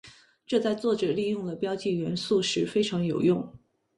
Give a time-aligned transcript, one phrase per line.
[0.47, 3.47] 这在作者利用了标记元素时非常有用。